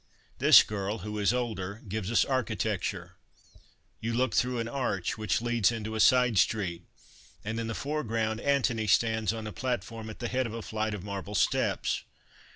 This 0.39 0.63
girl, 0.63 0.97
who 1.05 1.19
is 1.19 1.31
older, 1.31 1.83
gives 1.87 2.11
us 2.11 2.25
architecture; 2.25 3.17
you 3.99 4.15
look 4.15 4.33
through 4.33 4.57
an 4.57 4.67
arch, 4.67 5.15
which 5.15 5.43
leads 5.43 5.71
into 5.71 5.93
a 5.93 5.99
side 5.99 6.39
street, 6.39 6.87
and, 7.45 7.59
in 7.59 7.67
the 7.67 7.75
foreground, 7.75 8.39
Antony 8.41 8.87
stands 8.87 9.31
on 9.31 9.45
a 9.45 9.53
platform 9.53 10.09
at 10.09 10.17
the 10.17 10.27
head 10.27 10.47
of 10.47 10.55
a 10.55 10.63
flight 10.63 10.95
ot 10.95 11.03
marble 11.03 11.35
steps. 11.35 12.03